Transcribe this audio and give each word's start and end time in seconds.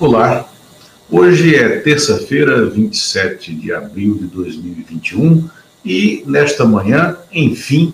Olá, 0.00 0.48
hoje 1.10 1.56
é 1.56 1.80
terça-feira, 1.80 2.64
27 2.66 3.52
de 3.52 3.72
abril 3.72 4.14
de 4.14 4.26
2021 4.28 5.50
e 5.84 6.22
nesta 6.24 6.64
manhã, 6.64 7.16
enfim, 7.32 7.92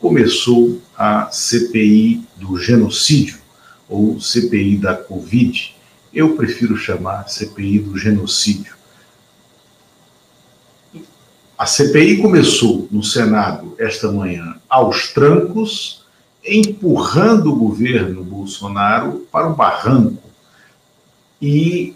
começou 0.00 0.80
a 0.96 1.28
CPI 1.30 2.26
do 2.36 2.56
genocídio 2.56 3.36
ou 3.86 4.18
CPI 4.18 4.78
da 4.78 4.96
Covid. 4.96 5.76
Eu 6.14 6.34
prefiro 6.34 6.78
chamar 6.78 7.28
CPI 7.28 7.78
do 7.80 7.98
genocídio. 7.98 8.74
A 11.58 11.66
CPI 11.66 12.22
começou 12.22 12.88
no 12.90 13.02
Senado 13.02 13.74
esta 13.78 14.10
manhã 14.10 14.56
aos 14.66 15.12
trancos, 15.12 16.06
empurrando 16.42 17.52
o 17.52 17.56
governo 17.56 18.24
Bolsonaro 18.24 19.26
para 19.30 19.46
o 19.46 19.54
barranco 19.54 20.24
e 21.46 21.94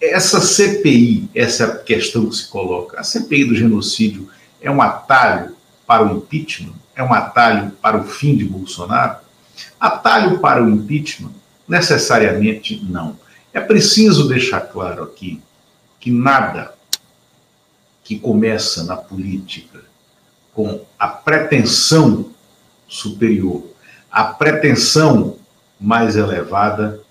essa 0.00 0.40
CPI, 0.40 1.28
essa 1.34 1.76
questão 1.76 2.26
que 2.26 2.36
se 2.36 2.48
coloca, 2.48 2.98
a 2.98 3.04
CPI 3.04 3.44
do 3.44 3.54
genocídio 3.54 4.30
é 4.62 4.70
um 4.70 4.80
atalho 4.80 5.54
para 5.86 6.06
o 6.06 6.16
impeachment? 6.16 6.72
É 6.96 7.02
um 7.02 7.12
atalho 7.12 7.70
para 7.82 7.98
o 7.98 8.04
fim 8.04 8.34
de 8.34 8.46
Bolsonaro? 8.46 9.18
Atalho 9.78 10.38
para 10.38 10.64
o 10.64 10.70
impeachment? 10.70 11.34
Necessariamente 11.68 12.82
não. 12.88 13.18
É 13.52 13.60
preciso 13.60 14.26
deixar 14.26 14.62
claro 14.62 15.02
aqui 15.02 15.38
que 16.00 16.10
nada 16.10 16.74
que 18.02 18.18
começa 18.18 18.84
na 18.84 18.96
política 18.96 19.80
com 20.54 20.80
a 20.98 21.08
pretensão 21.08 22.30
superior, 22.88 23.64
a 24.10 24.24
pretensão 24.24 25.36
mais 25.78 26.16
elevada, 26.16 27.02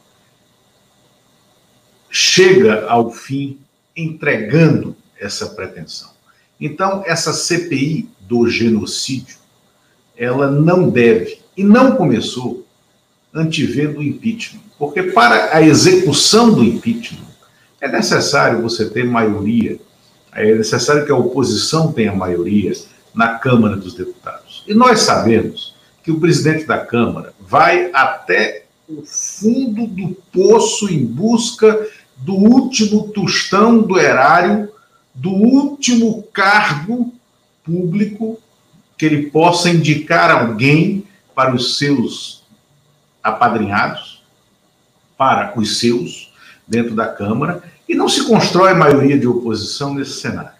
chega 2.18 2.88
ao 2.88 3.12
fim 3.12 3.60
entregando 3.96 4.96
essa 5.20 5.46
pretensão. 5.50 6.10
Então, 6.60 7.04
essa 7.06 7.32
CPI 7.32 8.10
do 8.22 8.50
genocídio, 8.50 9.38
ela 10.18 10.50
não 10.50 10.90
deve 10.90 11.40
e 11.56 11.64
não 11.64 11.96
começou 11.96 12.66
antevendo 13.32 14.00
o 14.00 14.04
impeachment, 14.04 14.62
porque 14.80 15.04
para 15.04 15.56
a 15.56 15.62
execução 15.62 16.52
do 16.52 16.64
impeachment 16.64 17.28
é 17.80 17.88
necessário 17.88 18.64
você 18.64 18.90
ter 18.90 19.06
maioria, 19.06 19.80
é 20.34 20.56
necessário 20.56 21.06
que 21.06 21.12
a 21.12 21.16
oposição 21.16 21.92
tenha 21.92 22.16
maioria 22.16 22.74
na 23.14 23.38
Câmara 23.38 23.76
dos 23.76 23.94
Deputados. 23.94 24.64
E 24.68 24.74
nós 24.74 25.02
sabemos 25.02 25.76
que 26.04 26.12
o 26.12 26.20
presidente 26.20 26.66
da 26.66 26.84
Câmara 26.84 27.32
vai 27.40 27.92
até 27.94 28.66
o 28.90 29.04
fundo 29.06 29.86
do 29.86 30.16
poço 30.32 30.92
em 30.92 31.06
busca 31.06 31.88
do 32.18 32.34
último 32.34 33.10
tostão 33.10 33.82
do 33.82 34.00
erário, 34.00 34.72
do 35.14 35.32
último 35.32 36.24
cargo 36.34 37.14
público 37.64 38.40
que 38.98 39.06
ele 39.06 39.30
possa 39.30 39.70
indicar 39.70 40.32
alguém 40.32 41.06
para 41.36 41.54
os 41.54 41.78
seus 41.78 42.44
apadrinhados, 43.22 44.24
para 45.18 45.58
os 45.58 45.80
seus, 45.80 46.34
dentro 46.68 46.96
da 46.96 47.08
Câmara, 47.08 47.64
e 47.88 47.96
não 47.96 48.10
se 48.10 48.26
constrói 48.26 48.74
maioria 48.74 49.18
de 49.18 49.28
oposição 49.28 49.94
nesse 49.94 50.20
cenário. 50.20 50.58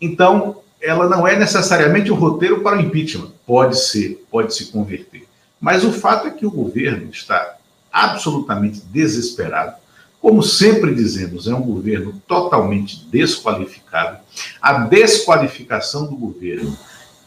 Então, 0.00 0.62
ela 0.80 1.08
não 1.08 1.28
é 1.28 1.38
necessariamente 1.38 2.10
o 2.10 2.14
roteiro 2.14 2.62
para 2.62 2.78
o 2.78 2.80
impeachment. 2.80 3.30
Pode 3.46 3.78
ser, 3.78 4.24
pode 4.30 4.54
se 4.54 4.66
converter. 4.66 5.28
Mas 5.60 5.84
o 5.84 5.92
fato 5.92 6.26
é 6.26 6.30
que 6.30 6.46
o 6.46 6.50
governo 6.50 7.10
está 7.10 7.56
absolutamente 7.92 8.80
desesperado 8.80 9.74
como 10.20 10.42
sempre 10.42 10.94
dizemos, 10.94 11.48
é 11.48 11.54
um 11.54 11.62
governo 11.62 12.20
totalmente 12.26 13.06
desqualificado. 13.06 14.18
A 14.60 14.80
desqualificação 14.80 16.06
do 16.06 16.14
governo 16.14 16.76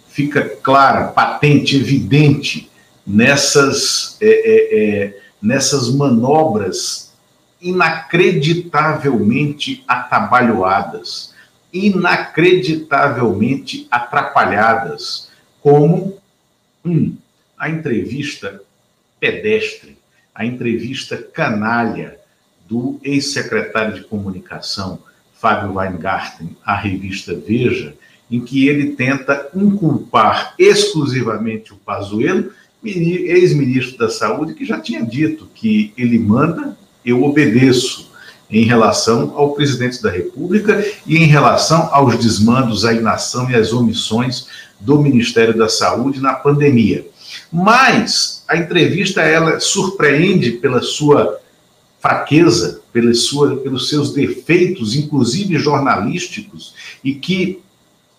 fica 0.07 0.47
clara, 0.61 1.07
patente, 1.07 1.75
evidente 1.75 2.69
nessas, 3.05 4.15
é, 4.21 4.27
é, 4.27 4.79
é, 4.79 5.19
nessas 5.41 5.89
manobras 5.89 7.11
inacreditavelmente 7.59 9.83
atabalhoadas, 9.87 11.33
inacreditavelmente 11.73 13.87
atrapalhadas, 13.89 15.31
como 15.61 16.19
um, 16.85 17.17
a 17.57 17.69
entrevista 17.69 18.61
pedestre, 19.19 19.97
a 20.35 20.45
entrevista 20.45 21.17
canalha 21.17 22.21
do 22.67 22.99
ex-secretário 23.03 23.95
de 23.95 24.03
comunicação, 24.03 24.99
Fábio 25.33 25.73
Weingarten, 25.75 26.55
à 26.65 26.75
revista 26.75 27.33
Veja, 27.35 27.95
em 28.31 28.39
que 28.39 28.67
ele 28.67 28.91
tenta 28.91 29.49
inculpar 29.55 30.55
exclusivamente 30.57 31.73
o 31.73 31.77
Pazuello, 31.77 32.51
ex-ministro 32.83 33.97
da 33.97 34.09
Saúde, 34.09 34.53
que 34.53 34.65
já 34.65 34.79
tinha 34.79 35.05
dito 35.05 35.47
que 35.53 35.93
ele 35.97 36.17
manda, 36.17 36.77
eu 37.05 37.23
obedeço 37.23 38.11
em 38.49 38.63
relação 38.63 39.33
ao 39.35 39.53
presidente 39.53 40.01
da 40.01 40.11
República 40.11 40.85
e 41.05 41.17
em 41.17 41.25
relação 41.25 41.89
aos 41.91 42.17
desmandos, 42.17 42.85
à 42.85 42.93
inação 42.93 43.49
e 43.49 43.55
às 43.55 43.73
omissões 43.73 44.47
do 44.79 45.01
Ministério 45.01 45.57
da 45.57 45.69
Saúde 45.69 46.21
na 46.21 46.33
pandemia. 46.33 47.05
Mas 47.51 48.43
a 48.47 48.57
entrevista 48.57 49.21
ela 49.21 49.59
surpreende 49.59 50.51
pela 50.51 50.81
sua 50.81 51.39
fraqueza, 52.03 52.81
pela 52.91 53.13
sua, 53.13 53.55
pelos 53.55 53.87
seus 53.87 54.13
defeitos, 54.13 54.93
inclusive 54.93 55.57
jornalísticos, 55.57 56.75
e 57.01 57.15
que 57.15 57.61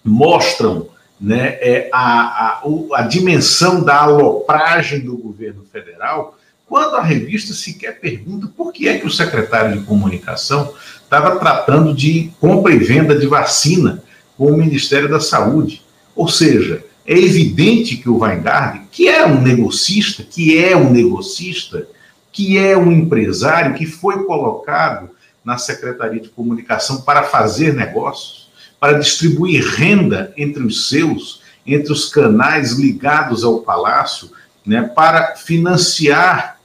mostram 0.03 0.89
né, 1.21 1.59
é, 1.61 1.91
a, 1.93 2.01
a, 2.01 2.63
a 2.95 3.03
dimensão 3.03 3.85
da 3.85 4.05
alopragem 4.05 5.01
do 5.01 5.19
governo 5.19 5.67
federal, 5.71 6.39
quando 6.67 6.97
a 6.97 7.03
revista 7.03 7.53
sequer 7.53 8.01
pergunta 8.01 8.51
por 8.57 8.73
que 8.73 8.89
é 8.89 8.97
que 8.97 9.07
o 9.07 9.11
secretário 9.11 9.79
de 9.79 9.85
comunicação 9.85 10.73
estava 11.03 11.39
tratando 11.39 11.95
de 11.95 12.33
compra 12.41 12.73
e 12.73 12.79
venda 12.79 13.15
de 13.15 13.27
vacina 13.27 14.03
com 14.39 14.47
o 14.47 14.57
Ministério 14.57 15.11
da 15.11 15.21
Saúde. 15.21 15.83
Ou 16.17 16.27
seja, 16.27 16.83
é 17.07 17.13
evidente 17.13 17.99
que 17.99 18.09
o 18.09 18.21
Weingarten, 18.21 18.89
que 18.91 19.09
é 19.09 19.27
um 19.27 19.43
negocista, 19.43 20.23
que 20.23 20.57
é 20.57 20.75
um 20.75 20.91
negocista, 20.91 21.87
que 22.35 22.59
é 22.59 22.77
um 22.77 22.91
empresário 22.91 23.75
que 23.75 23.87
foi 23.87 24.25
colocado 24.25 25.11
na 25.45 25.57
Secretaria 25.57 26.21
de 26.21 26.29
Comunicação 26.29 27.03
para 27.03 27.23
fazer 27.23 27.73
negócios, 27.75 28.51
para 28.81 28.99
distribuir 28.99 29.65
renda 29.65 30.35
entre 30.37 30.65
os 30.65 30.89
seus, 30.89 31.41
entre 31.65 31.93
os 31.93 32.09
canais 32.09 32.73
ligados 32.73 33.45
ao 33.45 33.61
palácio, 33.61 34.33
né, 34.67 34.83
para 34.83 35.37
financiar 35.37 36.59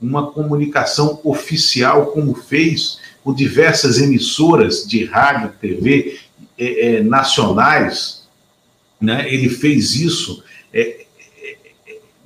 uma 0.00 0.30
comunicação 0.30 1.20
oficial, 1.24 2.06
como 2.06 2.32
fez 2.32 3.00
com 3.24 3.34
diversas 3.34 3.98
emissoras 3.98 4.86
de 4.86 5.04
rádio, 5.06 5.52
TV 5.60 6.20
é, 6.56 6.98
é, 6.98 7.02
nacionais. 7.02 8.28
Né, 9.00 9.26
ele 9.28 9.48
fez 9.48 9.96
isso 9.96 10.44
é, 10.72 11.05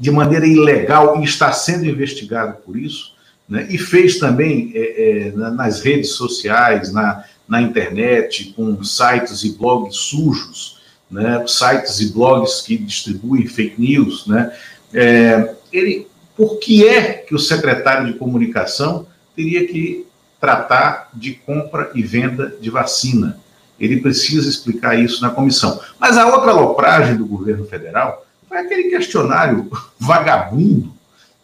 de 0.00 0.10
maneira 0.10 0.46
ilegal 0.46 1.20
e 1.20 1.24
está 1.24 1.52
sendo 1.52 1.84
investigado 1.84 2.56
por 2.64 2.74
isso, 2.74 3.12
né? 3.46 3.66
e 3.68 3.76
fez 3.76 4.18
também 4.18 4.72
é, 4.74 5.28
é, 5.28 5.32
nas 5.32 5.82
redes 5.82 6.12
sociais, 6.12 6.90
na, 6.90 7.22
na 7.46 7.60
internet, 7.60 8.54
com 8.56 8.82
sites 8.82 9.44
e 9.44 9.58
blogs 9.58 9.96
sujos, 9.96 10.80
né? 11.10 11.44
sites 11.46 12.00
e 12.00 12.14
blogs 12.14 12.62
que 12.62 12.78
distribuem 12.78 13.46
fake 13.46 13.78
news. 13.78 14.26
Né? 14.26 14.50
É, 14.94 15.54
ele, 15.70 16.06
por 16.34 16.58
que 16.58 16.88
é 16.88 17.12
que 17.12 17.34
o 17.34 17.38
secretário 17.38 18.10
de 18.10 18.18
comunicação 18.18 19.06
teria 19.36 19.66
que 19.66 20.06
tratar 20.40 21.10
de 21.12 21.32
compra 21.34 21.90
e 21.94 22.02
venda 22.02 22.56
de 22.58 22.70
vacina? 22.70 23.38
Ele 23.78 24.00
precisa 24.00 24.48
explicar 24.48 24.98
isso 24.98 25.20
na 25.20 25.28
comissão. 25.28 25.78
Mas 25.98 26.16
a 26.16 26.26
outra 26.34 26.52
alopragem 26.52 27.16
do 27.16 27.26
governo 27.26 27.66
federal 27.66 28.26
foi 28.50 28.58
aquele 28.58 28.90
questionário 28.90 29.70
vagabundo 29.96 30.92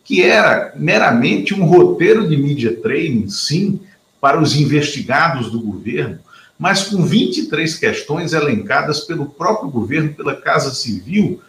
que 0.04 0.22
era 0.22 0.72
meramente 0.76 1.54
um 1.54 1.64
roteiro 1.64 2.28
de 2.28 2.36
media 2.36 2.76
training, 2.76 3.28
sim, 3.28 3.80
para 4.20 4.40
os 4.40 4.56
investigados 4.56 5.50
do 5.50 5.60
governo, 5.60 6.18
mas 6.58 6.84
com 6.84 7.04
23 7.04 7.76
questões 7.76 8.32
elencadas 8.32 9.00
pelo 9.00 9.26
próprio 9.26 9.70
governo, 9.70 10.14
pela 10.14 10.34
Casa 10.34 10.74
Civil, 10.74 11.40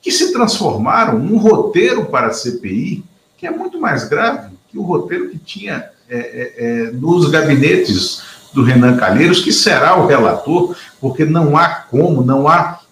que 0.00 0.10
se 0.10 0.32
transformaram 0.32 1.18
num 1.18 1.36
roteiro 1.36 2.06
para 2.06 2.28
a 2.28 2.32
CPI, 2.32 3.04
que 3.36 3.46
é 3.46 3.50
muito 3.50 3.78
mais 3.78 4.08
grave 4.08 4.50
que 4.70 4.78
o 4.78 4.82
roteiro 4.82 5.28
que 5.28 5.38
tinha 5.38 5.90
é, 6.08 6.18
é, 6.18 6.54
é, 6.56 6.90
nos 6.92 7.30
gabinetes 7.30 8.22
do 8.52 8.62
Renan 8.62 8.96
Calheiros, 8.96 9.40
que 9.40 9.52
será 9.52 9.96
o 9.96 10.06
relator, 10.06 10.74
porque 11.00 11.24
não 11.24 11.56
há 11.56 11.68
como, 11.68 12.24
não 12.24 12.48
há 12.48 12.82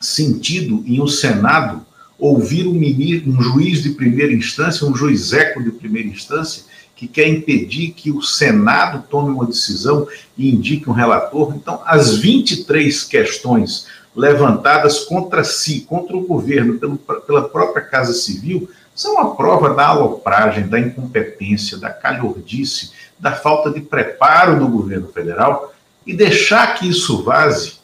sentido 0.00 0.82
em 0.86 1.00
o 1.00 1.04
um 1.04 1.08
Senado 1.08 1.86
ouvir 2.18 2.66
um, 2.66 2.74
ministro, 2.74 3.30
um 3.30 3.40
juiz 3.40 3.82
de 3.82 3.90
primeira 3.90 4.32
instância, 4.32 4.86
um 4.86 4.94
juiz 4.94 5.32
eco 5.32 5.62
de 5.62 5.70
primeira 5.70 6.08
instância, 6.08 6.64
que 6.96 7.06
quer 7.06 7.28
impedir 7.28 7.92
que 7.92 8.10
o 8.10 8.20
Senado 8.20 9.04
tome 9.08 9.30
uma 9.30 9.46
decisão 9.46 10.08
e 10.36 10.52
indique 10.52 10.90
um 10.90 10.92
relator. 10.92 11.54
Então, 11.54 11.80
as 11.84 12.16
23 12.16 13.04
questões 13.04 13.86
levantadas 14.16 15.04
contra 15.04 15.44
si, 15.44 15.82
contra 15.82 16.16
o 16.16 16.26
governo, 16.26 16.76
pelo, 16.76 16.98
pela 16.98 17.48
própria 17.48 17.84
Casa 17.84 18.12
Civil, 18.12 18.68
são 18.96 19.16
a 19.20 19.36
prova 19.36 19.74
da 19.74 19.86
alopragem, 19.86 20.66
da 20.66 20.80
incompetência, 20.80 21.78
da 21.78 21.88
calhordice, 21.88 22.90
da 23.16 23.30
falta 23.30 23.70
de 23.70 23.80
preparo 23.80 24.58
do 24.58 24.66
governo 24.66 25.06
federal. 25.06 25.72
E 26.04 26.12
deixar 26.12 26.74
que 26.74 26.88
isso 26.88 27.22
vaze 27.22 27.77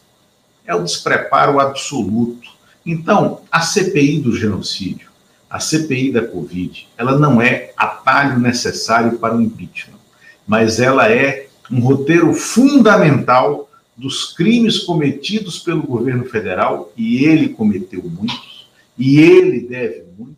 é 0.67 0.75
o 0.75 0.83
despreparo 0.83 1.61
absoluto. 1.61 2.51
Então, 2.85 3.43
a 3.51 3.61
CPI 3.61 4.21
do 4.21 4.37
genocídio, 4.37 5.11
a 5.49 5.61
CPI 5.61 6.13
da 6.13 6.27
Covid, 6.27 6.89
ela 6.97 7.19
não 7.19 7.41
é 7.41 7.73
atalho 7.77 8.39
necessário 8.39 9.19
para 9.19 9.37
o 9.37 9.41
impeachment, 9.41 9.99
mas 10.47 10.81
ela 10.81 11.11
é 11.11 11.49
um 11.71 11.81
roteiro 11.81 12.33
fundamental 12.35 13.71
dos 13.97 14.33
crimes 14.33 14.81
cometidos 14.81 15.61
pelo 15.61 15.83
governo 15.83 16.25
federal, 16.25 16.93
e 16.97 17.25
ele 17.25 17.51
cometeu 17.51 18.03
muitos, 18.03 18.69
e 18.99 19.21
ele 19.21 19.61
deve 19.61 20.05
muitos, 20.19 20.37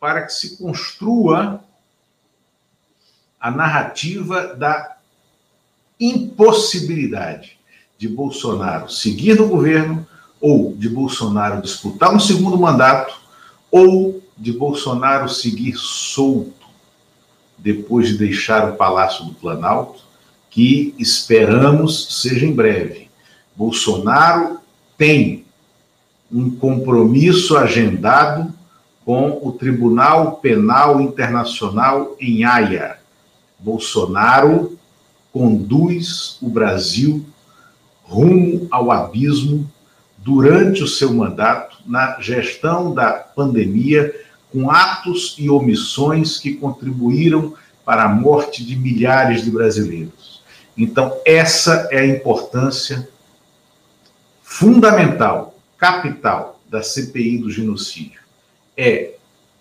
para 0.00 0.22
que 0.22 0.32
se 0.32 0.56
construa 0.56 1.62
a 3.38 3.50
narrativa 3.50 4.54
da 4.54 4.96
impossibilidade 5.98 7.59
de 8.00 8.08
Bolsonaro 8.08 8.90
seguir 8.90 9.36
no 9.36 9.46
governo 9.46 10.06
ou 10.40 10.74
de 10.74 10.88
Bolsonaro 10.88 11.60
disputar 11.60 12.14
um 12.14 12.18
segundo 12.18 12.56
mandato 12.56 13.14
ou 13.70 14.22
de 14.38 14.54
Bolsonaro 14.54 15.28
seguir 15.28 15.74
solto 15.76 16.66
depois 17.58 18.08
de 18.08 18.16
deixar 18.16 18.70
o 18.70 18.76
Palácio 18.76 19.26
do 19.26 19.34
Planalto, 19.34 20.00
que 20.48 20.94
esperamos 20.98 22.22
seja 22.22 22.46
em 22.46 22.54
breve. 22.54 23.10
Bolsonaro 23.54 24.60
tem 24.96 25.44
um 26.32 26.50
compromisso 26.50 27.54
agendado 27.54 28.50
com 29.04 29.40
o 29.42 29.52
Tribunal 29.52 30.36
Penal 30.36 31.02
Internacional 31.02 32.16
em 32.18 32.44
Haia. 32.44 32.96
Bolsonaro 33.58 34.78
conduz 35.30 36.38
o 36.40 36.48
Brasil 36.48 37.26
rumo 38.10 38.66
ao 38.72 38.90
abismo 38.90 39.70
durante 40.18 40.82
o 40.82 40.88
seu 40.88 41.14
mandato 41.14 41.78
na 41.86 42.20
gestão 42.20 42.92
da 42.92 43.12
pandemia, 43.12 44.12
com 44.50 44.68
atos 44.68 45.36
e 45.38 45.48
omissões 45.48 46.36
que 46.36 46.54
contribuíram 46.54 47.54
para 47.84 48.04
a 48.04 48.08
morte 48.08 48.64
de 48.64 48.74
milhares 48.74 49.44
de 49.44 49.50
brasileiros. 49.50 50.42
Então, 50.76 51.16
essa 51.24 51.88
é 51.92 52.00
a 52.00 52.06
importância 52.06 53.08
fundamental, 54.42 55.54
capital 55.78 56.60
da 56.68 56.82
CPI 56.82 57.38
do 57.38 57.50
genocídio. 57.50 58.20
É 58.76 59.12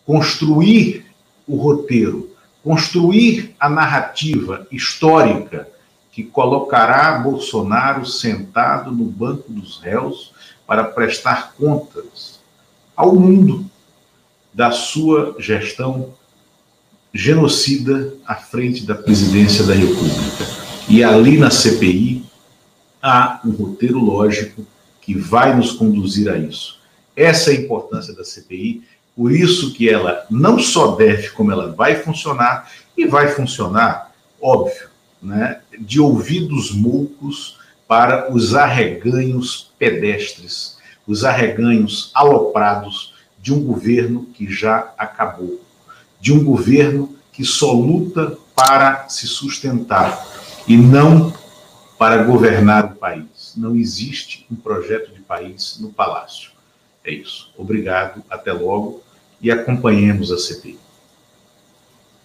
construir 0.05 1.05
o 1.47 1.55
roteiro, 1.55 2.31
construir 2.63 3.55
a 3.59 3.69
narrativa 3.69 4.65
histórica 4.71 5.67
que 6.11 6.23
colocará 6.23 7.17
Bolsonaro 7.19 8.05
sentado 8.05 8.91
no 8.91 9.05
banco 9.05 9.51
dos 9.51 9.79
réus 9.79 10.33
para 10.65 10.83
prestar 10.83 11.53
contas 11.53 12.39
ao 12.95 13.15
mundo 13.15 13.65
da 14.53 14.71
sua 14.71 15.35
gestão 15.39 16.13
genocida 17.13 18.13
à 18.25 18.35
frente 18.35 18.85
da 18.85 18.95
presidência 18.95 19.63
da 19.63 19.73
República. 19.73 20.45
E 20.87 21.03
ali 21.03 21.37
na 21.37 21.49
CPI 21.49 22.25
há 23.01 23.39
um 23.45 23.51
roteiro 23.51 23.99
lógico 23.99 24.65
que 25.01 25.17
vai 25.17 25.55
nos 25.55 25.71
conduzir 25.71 26.29
a 26.29 26.37
isso. 26.37 26.79
Essa 27.15 27.51
é 27.51 27.57
a 27.57 27.59
importância 27.61 28.13
da 28.13 28.23
CPI, 28.23 28.83
por 29.15 29.31
isso 29.31 29.73
que 29.73 29.89
ela 29.89 30.25
não 30.29 30.59
só 30.59 30.95
deve, 30.95 31.29
como 31.31 31.51
ela 31.51 31.71
vai 31.71 31.95
funcionar, 31.95 32.69
e 32.97 33.05
vai 33.05 33.29
funcionar, 33.29 34.11
óbvio, 34.41 34.88
né, 35.21 35.61
de 35.77 35.99
ouvidos 35.99 36.71
moucos 36.71 37.59
para 37.87 38.33
os 38.33 38.55
arreganhos 38.55 39.71
pedestres, 39.77 40.77
os 41.07 41.25
arreganhos 41.25 42.11
aloprados 42.13 43.13
de 43.41 43.53
um 43.53 43.63
governo 43.63 44.25
que 44.33 44.51
já 44.51 44.93
acabou, 44.97 45.59
de 46.19 46.31
um 46.31 46.43
governo 46.43 47.15
que 47.31 47.43
só 47.43 47.71
luta 47.71 48.37
para 48.55 49.07
se 49.07 49.25
sustentar 49.25 50.25
e 50.67 50.75
não 50.75 51.33
para 51.97 52.23
governar 52.23 52.85
o 52.85 52.95
país. 52.95 53.53
Não 53.57 53.75
existe 53.75 54.45
um 54.51 54.55
projeto 54.55 55.13
de 55.13 55.21
país 55.21 55.77
no 55.79 55.89
palácio. 55.89 56.51
É 57.03 57.11
isso. 57.11 57.51
Obrigado, 57.57 58.23
até 58.29 58.53
logo 58.53 59.01
e 59.41 59.49
acompanhemos 59.49 60.31
a 60.31 60.37
CPI. 60.37 60.77